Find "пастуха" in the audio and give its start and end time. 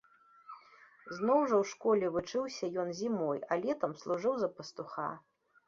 4.59-5.09